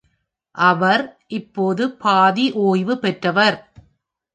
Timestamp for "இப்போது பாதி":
1.27-2.51